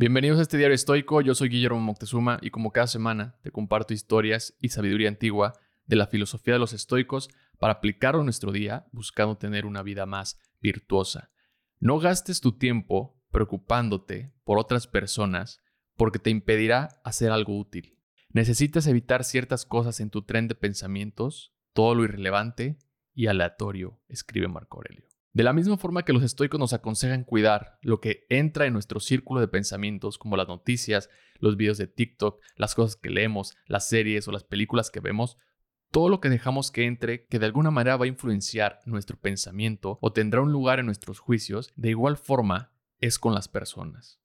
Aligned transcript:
Bienvenidos 0.00 0.38
a 0.38 0.42
este 0.42 0.58
diario 0.58 0.76
estoico, 0.76 1.22
yo 1.22 1.34
soy 1.34 1.48
Guillermo 1.48 1.80
Moctezuma 1.80 2.38
y 2.40 2.50
como 2.50 2.70
cada 2.70 2.86
semana 2.86 3.34
te 3.42 3.50
comparto 3.50 3.94
historias 3.94 4.54
y 4.60 4.68
sabiduría 4.68 5.08
antigua 5.08 5.54
de 5.86 5.96
la 5.96 6.06
filosofía 6.06 6.54
de 6.54 6.60
los 6.60 6.72
estoicos 6.72 7.30
para 7.58 7.72
aplicarlo 7.72 8.20
en 8.20 8.26
nuestro 8.26 8.52
día 8.52 8.86
buscando 8.92 9.38
tener 9.38 9.66
una 9.66 9.82
vida 9.82 10.06
más 10.06 10.38
virtuosa. 10.60 11.32
No 11.80 11.98
gastes 11.98 12.40
tu 12.40 12.52
tiempo 12.52 13.20
preocupándote 13.32 14.32
por 14.44 14.60
otras 14.60 14.86
personas 14.86 15.64
porque 15.96 16.20
te 16.20 16.30
impedirá 16.30 17.00
hacer 17.02 17.32
algo 17.32 17.58
útil. 17.58 17.98
Necesitas 18.28 18.86
evitar 18.86 19.24
ciertas 19.24 19.66
cosas 19.66 19.98
en 19.98 20.10
tu 20.10 20.22
tren 20.22 20.46
de 20.46 20.54
pensamientos, 20.54 21.56
todo 21.72 21.96
lo 21.96 22.04
irrelevante 22.04 22.78
y 23.14 23.26
aleatorio, 23.26 24.00
escribe 24.06 24.46
Marco 24.46 24.76
Aurelio. 24.76 25.08
De 25.38 25.44
la 25.44 25.52
misma 25.52 25.76
forma 25.76 26.02
que 26.02 26.12
los 26.12 26.24
estoicos 26.24 26.58
nos 26.58 26.72
aconsejan 26.72 27.22
cuidar 27.22 27.78
lo 27.80 28.00
que 28.00 28.26
entra 28.28 28.66
en 28.66 28.72
nuestro 28.72 28.98
círculo 28.98 29.40
de 29.40 29.46
pensamientos, 29.46 30.18
como 30.18 30.36
las 30.36 30.48
noticias, 30.48 31.10
los 31.38 31.56
videos 31.56 31.78
de 31.78 31.86
TikTok, 31.86 32.42
las 32.56 32.74
cosas 32.74 32.96
que 32.96 33.08
leemos, 33.08 33.56
las 33.66 33.88
series 33.88 34.26
o 34.26 34.32
las 34.32 34.42
películas 34.42 34.90
que 34.90 34.98
vemos, 34.98 35.36
todo 35.92 36.08
lo 36.08 36.20
que 36.20 36.28
dejamos 36.28 36.72
que 36.72 36.86
entre, 36.86 37.24
que 37.26 37.38
de 37.38 37.46
alguna 37.46 37.70
manera 37.70 37.96
va 37.96 38.06
a 38.06 38.08
influenciar 38.08 38.80
nuestro 38.84 39.16
pensamiento 39.16 40.00
o 40.00 40.12
tendrá 40.12 40.40
un 40.40 40.50
lugar 40.50 40.80
en 40.80 40.86
nuestros 40.86 41.20
juicios, 41.20 41.72
de 41.76 41.90
igual 41.90 42.16
forma 42.16 42.72
es 42.98 43.20
con 43.20 43.32
las 43.32 43.46
personas. 43.46 44.18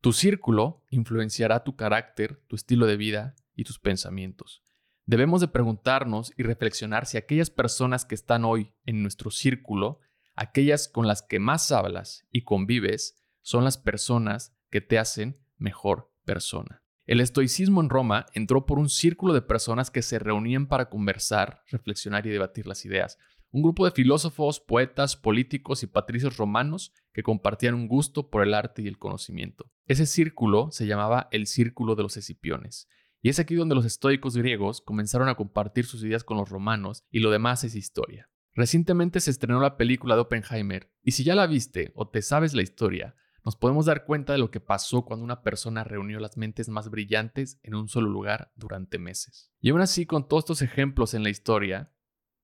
Tu 0.00 0.14
círculo 0.14 0.82
influenciará 0.88 1.64
tu 1.64 1.76
carácter, 1.76 2.40
tu 2.46 2.56
estilo 2.56 2.86
de 2.86 2.96
vida 2.96 3.34
y 3.54 3.64
tus 3.64 3.78
pensamientos. 3.78 4.62
Debemos 5.04 5.42
de 5.42 5.48
preguntarnos 5.48 6.32
y 6.38 6.44
reflexionar 6.44 7.04
si 7.04 7.18
aquellas 7.18 7.50
personas 7.50 8.06
que 8.06 8.14
están 8.14 8.46
hoy 8.46 8.72
en 8.86 9.02
nuestro 9.02 9.30
círculo 9.30 10.00
aquellas 10.36 10.88
con 10.88 11.06
las 11.06 11.22
que 11.22 11.40
más 11.40 11.72
hablas 11.72 12.26
y 12.30 12.42
convives 12.42 13.18
son 13.42 13.64
las 13.64 13.78
personas 13.78 14.54
que 14.70 14.80
te 14.80 14.98
hacen 14.98 15.38
mejor 15.56 16.12
persona. 16.24 16.82
El 17.06 17.20
estoicismo 17.20 17.80
en 17.80 17.88
Roma 17.88 18.26
entró 18.34 18.66
por 18.66 18.78
un 18.78 18.88
círculo 18.88 19.32
de 19.32 19.42
personas 19.42 19.90
que 19.90 20.02
se 20.02 20.18
reunían 20.18 20.66
para 20.66 20.88
conversar, 20.88 21.62
reflexionar 21.68 22.26
y 22.26 22.30
debatir 22.30 22.66
las 22.66 22.84
ideas. 22.84 23.16
Un 23.52 23.62
grupo 23.62 23.84
de 23.84 23.92
filósofos, 23.92 24.58
poetas, 24.58 25.16
políticos 25.16 25.84
y 25.84 25.86
patricios 25.86 26.36
romanos 26.36 26.92
que 27.12 27.22
compartían 27.22 27.74
un 27.74 27.86
gusto 27.86 28.28
por 28.28 28.42
el 28.42 28.54
arte 28.54 28.82
y 28.82 28.88
el 28.88 28.98
conocimiento. 28.98 29.70
Ese 29.86 30.04
círculo 30.04 30.70
se 30.72 30.86
llamaba 30.86 31.28
el 31.30 31.46
Círculo 31.46 31.94
de 31.94 32.02
los 32.02 32.16
Escipiones. 32.16 32.88
Y 33.22 33.28
es 33.28 33.38
aquí 33.38 33.54
donde 33.54 33.76
los 33.76 33.84
estoicos 33.84 34.36
griegos 34.36 34.80
comenzaron 34.80 35.28
a 35.28 35.36
compartir 35.36 35.86
sus 35.86 36.02
ideas 36.02 36.24
con 36.24 36.36
los 36.36 36.48
romanos 36.48 37.04
y 37.10 37.20
lo 37.20 37.30
demás 37.30 37.62
es 37.64 37.76
historia. 37.76 38.28
Recientemente 38.56 39.20
se 39.20 39.30
estrenó 39.30 39.60
la 39.60 39.76
película 39.76 40.14
de 40.14 40.22
Oppenheimer, 40.22 40.90
y 41.02 41.12
si 41.12 41.24
ya 41.24 41.34
la 41.34 41.46
viste 41.46 41.92
o 41.94 42.08
te 42.08 42.22
sabes 42.22 42.54
la 42.54 42.62
historia, 42.62 43.14
nos 43.44 43.54
podemos 43.54 43.84
dar 43.84 44.06
cuenta 44.06 44.32
de 44.32 44.38
lo 44.38 44.50
que 44.50 44.60
pasó 44.60 45.04
cuando 45.04 45.24
una 45.24 45.42
persona 45.42 45.84
reunió 45.84 46.18
las 46.20 46.38
mentes 46.38 46.70
más 46.70 46.88
brillantes 46.88 47.60
en 47.62 47.74
un 47.74 47.90
solo 47.90 48.08
lugar 48.08 48.52
durante 48.56 48.98
meses. 48.98 49.52
Y 49.60 49.68
aún 49.68 49.82
así, 49.82 50.06
con 50.06 50.26
todos 50.26 50.44
estos 50.44 50.62
ejemplos 50.62 51.12
en 51.12 51.22
la 51.22 51.28
historia, 51.28 51.92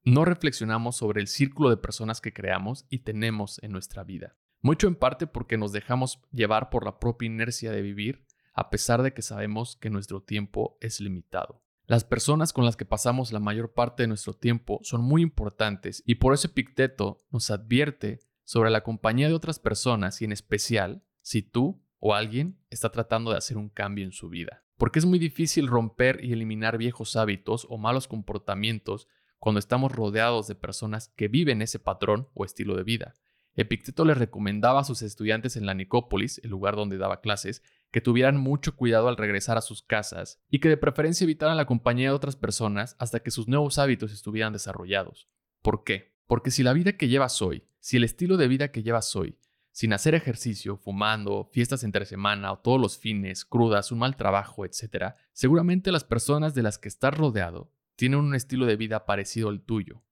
no 0.05 0.27
reflexionamos 0.27 0.97
sobre 0.97 1.23
el 1.23 1.29
círculo 1.29 1.71
de 1.71 1.79
personas 1.79 2.21
que 2.21 2.35
creamos 2.35 2.85
y 2.91 2.99
tenemos 2.99 3.59
en 3.63 3.73
nuestra 3.73 4.05
vida. 4.05 4.37
Mucho 4.61 4.89
en 4.89 4.97
parte 4.97 5.27
porque 5.27 5.57
nos 5.57 5.73
dejamos 5.73 6.21
llevar 6.31 6.69
por 6.69 6.85
la 6.85 6.99
propia 6.99 7.27
inercia 7.27 7.73
de 7.73 7.81
vivir, 7.81 8.27
a 8.53 8.69
pesar 8.69 9.03
de 9.03 9.15
que 9.15 9.23
sabemos 9.23 9.77
que 9.77 9.89
nuestro 9.89 10.23
tiempo 10.23 10.77
es 10.83 11.01
limitado. 11.01 11.65
Las 11.87 12.05
personas 12.05 12.53
con 12.53 12.65
las 12.65 12.77
que 12.77 12.85
pasamos 12.85 13.33
la 13.33 13.41
mayor 13.41 13.73
parte 13.73 14.05
de 14.05 14.07
nuestro 14.07 14.35
tiempo 14.35 14.81
son 14.83 15.03
muy 15.03 15.21
importantes 15.23 16.03
y 16.07 16.17
por 16.17 16.33
eso 16.33 16.47
Epicteto 16.47 17.19
nos 17.31 17.51
advierte 17.51 18.21
sobre 18.45 18.71
la 18.71 18.83
compañía 18.83 19.29
de 19.29 19.35
otras 19.35 19.59
personas 19.59 20.23
y 20.23 20.25
en 20.25 20.33
especial 20.33 21.03
si 21.21 21.43
tú 21.43 21.83
o 21.99 22.15
alguien 22.15 22.59
está 22.71 22.91
tratando 22.91 23.31
de 23.31 23.39
hacer 23.39 23.57
un 23.57 23.69
cambio 23.69 24.05
en 24.05 24.13
su 24.13 24.29
vida. 24.29 24.65
Porque 24.77 24.99
es 24.99 25.05
muy 25.05 25.19
difícil 25.19 25.69
romper 25.69 26.25
y 26.25 26.33
eliminar 26.33 26.79
viejos 26.79 27.17
hábitos 27.17 27.67
o 27.69 27.79
malos 27.79 28.09
comportamientos 28.09 29.07
cuando 29.39 29.59
estamos 29.59 29.93
rodeados 29.93 30.47
de 30.49 30.55
personas 30.55 31.09
que 31.17 31.29
viven 31.29 31.63
ese 31.63 31.79
patrón 31.79 32.29
o 32.35 32.45
estilo 32.45 32.77
de 32.77 32.85
vida. 32.85 33.15
Epicteto 33.55 34.05
le 34.05 34.15
recomendaba 34.15 34.81
a 34.81 34.85
sus 34.85 35.03
estudiantes 35.03 35.57
en 35.57 35.67
la 35.67 35.75
Nicópolis, 35.75 36.41
el 36.43 36.51
lugar 36.51 36.75
donde 36.75 36.97
daba 36.97 37.21
clases, 37.21 37.63
que 37.93 38.01
tuvieran 38.01 38.39
mucho 38.39 38.75
cuidado 38.75 39.07
al 39.07 39.17
regresar 39.17 39.59
a 39.59 39.61
sus 39.61 39.83
casas 39.83 40.41
y 40.51 40.59
que 40.59 40.69
de 40.69 40.77
preferencia 40.77 41.25
evitaran 41.25 41.57
la 41.57 41.67
compañía 41.67 42.09
de 42.09 42.15
otras 42.15 42.35
personas 42.35 42.97
hasta 42.99 43.21
que 43.21 43.31
sus 43.31 43.47
nuevos 43.47 43.79
hábitos 43.79 44.13
estuvieran 44.13 44.53
desarrollados. 44.53 45.29
¿Por 45.61 45.85
qué? 45.85 46.15
Porque 46.27 46.51
si 46.51 46.63
la 46.63 46.73
vida 46.73 46.97
que 46.97 47.09
llevas 47.09 47.43
hoy, 47.43 47.65
si 47.79 47.99
el 47.99 48.05
estilo 48.05 48.39
de 48.39 48.49
vida 48.49 48.73
que 48.73 48.83
llevas 48.83 49.15
hoy, 49.15 49.37
sin 49.71 49.93
hacer 49.93 50.15
ejercicio, 50.15 50.77
fumando, 50.79 51.49
fiestas 51.53 51.85
entre 51.85 52.07
semana 52.07 52.53
o 52.53 52.59
todos 52.59 52.81
los 52.81 52.99
fines, 52.99 53.45
crudas, 53.45 53.93
un 53.93 53.99
mal 53.99 54.17
trabajo, 54.17 54.65
etc., 54.65 55.15
seguramente 55.33 55.93
las 55.93 56.05
personas 56.05 56.55
de 56.55 56.63
las 56.63 56.79
que 56.79 56.89
estás 56.89 57.15
rodeado 57.15 57.71
tienen 57.97 58.21
un 58.21 58.35
estilo 58.35 58.65
de 58.65 58.77
vida 58.77 59.05
parecido 59.05 59.51
al 59.51 59.61
tuyo. 59.61 60.03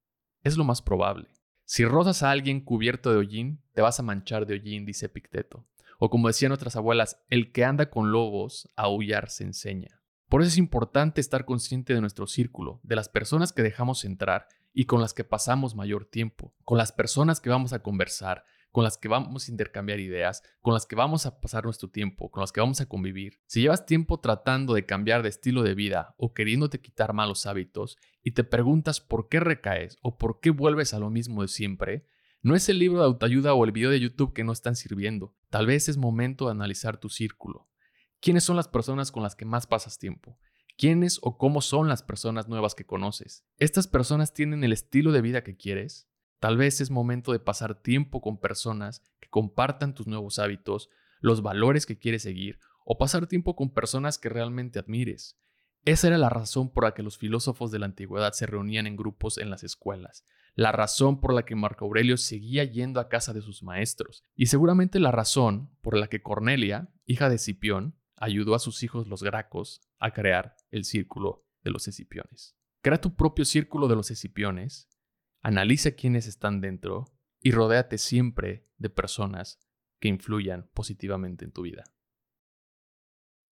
Es 0.42 0.56
lo 0.56 0.64
más 0.64 0.82
probable. 0.82 1.28
Si 1.64 1.84
rozas 1.84 2.22
a 2.22 2.30
alguien 2.30 2.60
cubierto 2.60 3.10
de 3.10 3.18
hollín, 3.18 3.62
te 3.72 3.80
vas 3.80 4.00
a 4.00 4.02
manchar 4.02 4.44
de 4.44 4.54
hollín, 4.54 4.84
dice 4.84 5.06
Epicteto. 5.06 5.64
O 6.02 6.08
como 6.08 6.28
decían 6.28 6.50
otras 6.50 6.76
abuelas, 6.76 7.20
el 7.28 7.52
que 7.52 7.62
anda 7.62 7.90
con 7.90 8.10
lobos, 8.10 8.70
aullar 8.74 9.28
se 9.28 9.44
enseña. 9.44 10.00
Por 10.30 10.40
eso 10.40 10.48
es 10.48 10.56
importante 10.56 11.20
estar 11.20 11.44
consciente 11.44 11.92
de 11.92 12.00
nuestro 12.00 12.26
círculo, 12.26 12.80
de 12.82 12.96
las 12.96 13.10
personas 13.10 13.52
que 13.52 13.62
dejamos 13.62 14.06
entrar 14.06 14.48
y 14.72 14.86
con 14.86 15.02
las 15.02 15.12
que 15.12 15.24
pasamos 15.24 15.74
mayor 15.74 16.06
tiempo, 16.06 16.54
con 16.64 16.78
las 16.78 16.90
personas 16.90 17.38
que 17.38 17.50
vamos 17.50 17.74
a 17.74 17.82
conversar, 17.82 18.44
con 18.72 18.82
las 18.82 18.96
que 18.96 19.08
vamos 19.08 19.46
a 19.46 19.50
intercambiar 19.50 20.00
ideas, 20.00 20.42
con 20.62 20.72
las 20.72 20.86
que 20.86 20.96
vamos 20.96 21.26
a 21.26 21.38
pasar 21.38 21.64
nuestro 21.64 21.90
tiempo, 21.90 22.30
con 22.30 22.40
las 22.40 22.50
que 22.50 22.62
vamos 22.62 22.80
a 22.80 22.86
convivir. 22.86 23.38
Si 23.44 23.60
llevas 23.60 23.84
tiempo 23.84 24.20
tratando 24.20 24.72
de 24.72 24.86
cambiar 24.86 25.22
de 25.22 25.28
estilo 25.28 25.62
de 25.62 25.74
vida 25.74 26.14
o 26.16 26.32
queriéndote 26.32 26.80
quitar 26.80 27.12
malos 27.12 27.44
hábitos 27.44 27.98
y 28.22 28.30
te 28.30 28.42
preguntas 28.42 29.02
por 29.02 29.28
qué 29.28 29.38
recaes 29.38 29.98
o 30.00 30.16
por 30.16 30.40
qué 30.40 30.48
vuelves 30.48 30.94
a 30.94 30.98
lo 30.98 31.10
mismo 31.10 31.42
de 31.42 31.48
siempre, 31.48 32.06
no 32.42 32.56
es 32.56 32.68
el 32.68 32.78
libro 32.78 33.00
de 33.00 33.04
autoayuda 33.04 33.52
o 33.52 33.64
el 33.64 33.72
video 33.72 33.90
de 33.90 34.00
YouTube 34.00 34.32
que 34.32 34.44
no 34.44 34.52
están 34.52 34.74
sirviendo. 34.74 35.34
Tal 35.50 35.66
vez 35.66 35.88
es 35.88 35.98
momento 35.98 36.46
de 36.46 36.52
analizar 36.52 36.98
tu 36.98 37.10
círculo. 37.10 37.68
¿Quiénes 38.20 38.44
son 38.44 38.56
las 38.56 38.68
personas 38.68 39.12
con 39.12 39.22
las 39.22 39.36
que 39.36 39.44
más 39.44 39.66
pasas 39.66 39.98
tiempo? 39.98 40.38
¿Quiénes 40.78 41.18
o 41.22 41.36
cómo 41.36 41.60
son 41.60 41.88
las 41.88 42.02
personas 42.02 42.48
nuevas 42.48 42.74
que 42.74 42.86
conoces? 42.86 43.44
¿Estas 43.58 43.86
personas 43.86 44.32
tienen 44.32 44.64
el 44.64 44.72
estilo 44.72 45.12
de 45.12 45.20
vida 45.20 45.44
que 45.44 45.56
quieres? 45.56 46.08
Tal 46.38 46.56
vez 46.56 46.80
es 46.80 46.90
momento 46.90 47.32
de 47.32 47.40
pasar 47.40 47.74
tiempo 47.74 48.22
con 48.22 48.40
personas 48.40 49.02
que 49.20 49.28
compartan 49.28 49.94
tus 49.94 50.06
nuevos 50.06 50.38
hábitos, 50.38 50.88
los 51.20 51.42
valores 51.42 51.84
que 51.84 51.98
quieres 51.98 52.22
seguir, 52.22 52.58
o 52.86 52.96
pasar 52.96 53.26
tiempo 53.26 53.54
con 53.54 53.74
personas 53.74 54.18
que 54.18 54.30
realmente 54.30 54.78
admires. 54.78 55.38
Esa 55.84 56.08
era 56.08 56.16
la 56.16 56.30
razón 56.30 56.72
por 56.72 56.84
la 56.84 56.94
que 56.94 57.02
los 57.02 57.18
filósofos 57.18 57.70
de 57.70 57.78
la 57.78 57.86
antigüedad 57.86 58.32
se 58.32 58.46
reunían 58.46 58.86
en 58.86 58.96
grupos 58.96 59.36
en 59.36 59.50
las 59.50 59.62
escuelas, 59.64 60.24
la 60.54 60.72
razón 60.72 61.20
por 61.20 61.32
la 61.34 61.44
que 61.44 61.54
Marco 61.54 61.84
Aurelio 61.84 62.16
seguía 62.16 62.64
yendo 62.64 63.00
a 63.00 63.08
casa 63.08 63.32
de 63.32 63.42
sus 63.42 63.62
maestros, 63.62 64.24
y 64.34 64.46
seguramente 64.46 65.00
la 65.00 65.10
razón 65.10 65.70
por 65.80 65.96
la 65.96 66.08
que 66.08 66.22
Cornelia, 66.22 66.92
hija 67.06 67.28
de 67.28 67.36
Escipión, 67.36 67.96
ayudó 68.16 68.54
a 68.54 68.58
sus 68.58 68.82
hijos 68.82 69.06
los 69.06 69.22
Gracos 69.22 69.80
a 69.98 70.12
crear 70.12 70.56
el 70.70 70.84
círculo 70.84 71.46
de 71.62 71.70
los 71.70 71.88
Escipiones. 71.88 72.56
Crea 72.82 73.00
tu 73.00 73.14
propio 73.14 73.44
círculo 73.44 73.88
de 73.88 73.96
los 73.96 74.10
Escipiones, 74.10 74.88
analiza 75.42 75.92
quiénes 75.92 76.26
están 76.26 76.60
dentro 76.60 77.06
y 77.40 77.52
rodéate 77.52 77.98
siempre 77.98 78.68
de 78.76 78.90
personas 78.90 79.58
que 79.98 80.08
influyan 80.08 80.68
positivamente 80.74 81.44
en 81.44 81.52
tu 81.52 81.62
vida. 81.62 81.84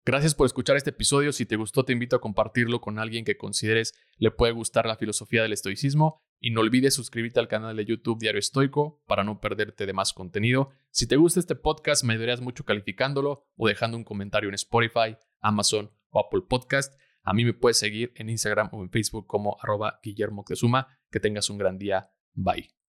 Gracias 0.05 0.35
por 0.35 0.45
escuchar 0.45 0.75
este 0.75 0.89
episodio. 0.89 1.31
Si 1.31 1.45
te 1.45 1.55
gustó, 1.55 1.85
te 1.85 1.93
invito 1.93 2.17
a 2.17 2.21
compartirlo 2.21 2.81
con 2.81 2.99
alguien 2.99 3.23
que 3.23 3.37
consideres 3.37 3.93
le 4.17 4.31
puede 4.31 4.51
gustar 4.51 4.85
la 4.85 4.97
filosofía 4.97 5.41
del 5.41 5.53
estoicismo. 5.53 6.21
Y 6.41 6.51
no 6.51 6.59
olvides 6.59 6.93
suscribirte 6.93 7.39
al 7.39 7.47
canal 7.47 7.77
de 7.77 7.85
YouTube 7.85 8.19
Diario 8.19 8.39
Estoico 8.39 9.01
para 9.07 9.23
no 9.23 9.39
perderte 9.39 9.85
de 9.85 9.93
más 9.93 10.11
contenido. 10.11 10.71
Si 10.91 11.07
te 11.07 11.15
gusta 11.15 11.39
este 11.39 11.55
podcast, 11.55 12.03
me 12.03 12.13
ayudarías 12.13 12.41
mucho 12.41 12.65
calificándolo 12.65 13.47
o 13.55 13.67
dejando 13.69 13.95
un 13.95 14.03
comentario 14.03 14.49
en 14.49 14.55
Spotify, 14.55 15.15
Amazon 15.39 15.89
o 16.09 16.19
Apple 16.19 16.41
Podcast. 16.49 16.93
A 17.23 17.33
mí 17.33 17.45
me 17.45 17.53
puedes 17.53 17.77
seguir 17.77 18.11
en 18.15 18.29
Instagram 18.29 18.69
o 18.73 18.83
en 18.83 18.89
Facebook 18.89 19.25
como 19.25 19.57
arroba 19.61 20.01
Guillermo 20.03 20.43
Que 20.43 21.19
tengas 21.21 21.49
un 21.49 21.57
gran 21.57 21.77
día. 21.77 22.11
Bye. 22.33 22.82